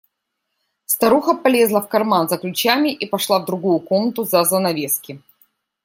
[0.87, 5.21] Старуха полезла в карман за ключами и пошла в другую комнату за занавески.